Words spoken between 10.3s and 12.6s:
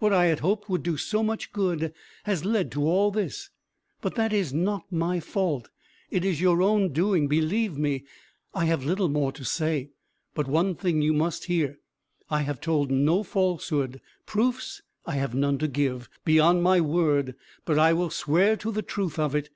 but one thing you must hear: I have